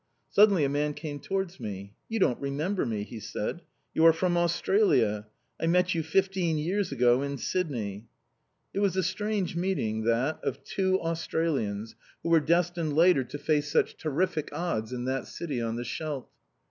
Suddenly 0.31 0.63
a 0.63 0.67
man 0.69 0.95
came 0.95 1.19
towards 1.19 1.59
me. 1.59 1.93
"You 2.09 2.17
don't 2.17 2.41
remember 2.41 2.87
me," 2.87 3.03
he 3.03 3.19
said. 3.19 3.61
"You 3.93 4.03
are 4.07 4.13
from 4.13 4.35
Australia! 4.35 5.27
I 5.61 5.67
met 5.67 5.93
you 5.93 6.01
fifteen 6.01 6.57
years 6.57 6.91
ago 6.91 7.21
in 7.21 7.37
Sydney." 7.37 8.07
It 8.73 8.79
was 8.79 8.95
a 8.97 9.03
strange 9.03 9.55
meeting 9.55 10.05
that, 10.05 10.39
of 10.43 10.63
two 10.63 10.99
Australians, 11.01 11.93
who 12.23 12.29
were 12.29 12.39
destined 12.39 12.93
later 12.95 13.21
on 13.21 13.27
to 13.27 13.37
face 13.37 13.71
such 13.71 13.95
terrific 13.95 14.51
odds 14.51 14.91
in 14.91 15.05
that 15.05 15.27
city 15.27 15.61
on 15.61 15.75
the 15.75 15.85
Scheldt. 15.85 16.27